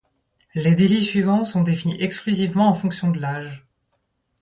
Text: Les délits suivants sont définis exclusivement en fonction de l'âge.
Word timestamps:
Les 0.55 0.73
délits 0.73 1.05
suivants 1.05 1.45
sont 1.45 1.61
définis 1.61 2.01
exclusivement 2.01 2.67
en 2.67 2.73
fonction 2.73 3.11
de 3.11 3.19
l'âge. 3.19 3.67